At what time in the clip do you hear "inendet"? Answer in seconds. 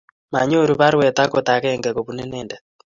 2.23-2.63